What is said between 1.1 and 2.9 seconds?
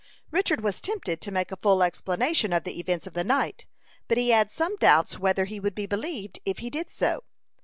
to make a full explanation of the